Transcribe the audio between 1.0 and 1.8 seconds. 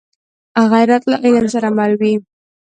له علم سره